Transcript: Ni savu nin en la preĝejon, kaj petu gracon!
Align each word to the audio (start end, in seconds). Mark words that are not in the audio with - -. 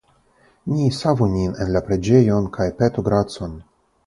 Ni 0.71 0.87
savu 0.99 1.27
nin 1.33 1.53
en 1.67 1.71
la 1.75 1.83
preĝejon, 1.91 2.49
kaj 2.57 2.69
petu 2.81 3.05
gracon! 3.11 3.55